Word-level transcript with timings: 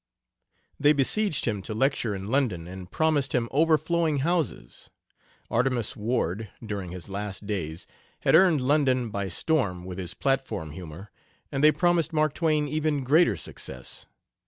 They 0.79 0.93
besieged 0.93 1.45
him 1.45 1.61
to 1.61 1.75
lecture 1.75 2.15
in 2.15 2.29
London, 2.31 2.67
and 2.67 2.89
promised 2.89 3.35
him 3.35 3.47
overflowing 3.51 4.21
houses. 4.25 4.89
Artemus 5.51 5.95
Ward, 5.95 6.49
during 6.65 6.89
his 6.89 7.07
last 7.07 7.45
days, 7.45 7.85
had 8.21 8.33
earned 8.33 8.61
London 8.61 9.11
by 9.11 9.27
storm 9.27 9.85
with 9.85 9.99
his 9.99 10.15
platform 10.15 10.71
humor, 10.71 11.11
and 11.51 11.63
they 11.63 11.71
promised 11.71 12.13
Mark 12.13 12.33
Twain 12.33 12.67
even 12.67 13.03
greater 13.03 13.37
success. 13.37 14.07